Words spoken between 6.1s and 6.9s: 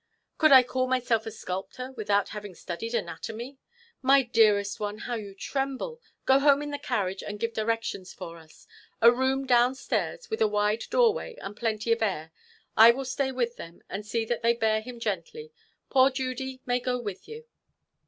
Go home in the